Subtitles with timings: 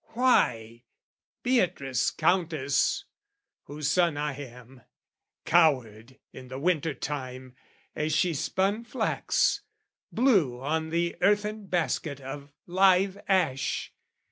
[0.13, 0.81] Why
[1.43, 3.05] Beatrice Countess,
[3.65, 4.81] whose son I am,
[5.45, 7.55] Cowered in the winter time
[7.95, 9.61] as she spun flax,
[10.11, 13.93] Blew on the earthen basket of live ash.